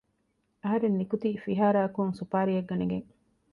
އަހަރެން 0.63 0.97
ނިކުތީ 0.99 1.29
ފިހާރައަކުން 1.43 2.11
ސުޕާރީއެއް 2.19 2.69
ގަނެގެން 2.69 3.07